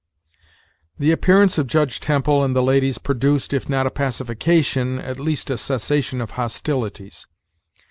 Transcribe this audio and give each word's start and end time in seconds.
The 0.97 1.11
appearance 1.11 1.59
of 1.59 1.67
Judge 1.67 1.99
Temple 1.99 2.43
and 2.43 2.55
the 2.55 2.63
ladies 2.63 2.97
produced, 2.97 3.53
if 3.53 3.69
not 3.69 3.85
a 3.85 3.91
pacification, 3.91 4.97
at 4.97 5.19
least 5.19 5.51
a 5.51 5.59
cessation 5.59 6.21
of 6.21 6.31
hostilities. 6.31 7.27